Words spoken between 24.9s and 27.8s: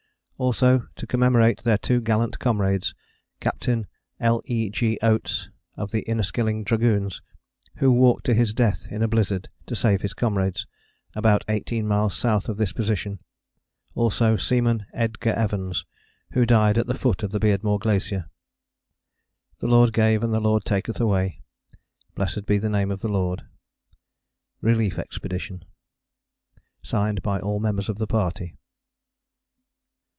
Expedition. (Signed by all